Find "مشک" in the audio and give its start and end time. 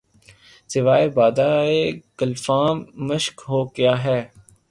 3.07-3.35